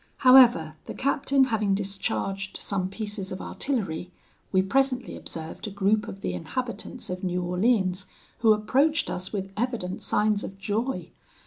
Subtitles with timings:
[0.17, 4.11] However, the captain having discharged some pieces of artillery,
[4.51, 8.07] we presently observed a group of the inhabitants of New Orleans,
[8.39, 11.11] who approached us with evident signs of joy.